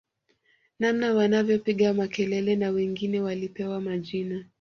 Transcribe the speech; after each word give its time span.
Namna 0.79 1.13
wanavyopiga 1.13 1.93
makelele 1.93 2.55
na 2.55 2.69
wengine 2.69 3.21
walipewa 3.21 3.81
majina 3.81 4.45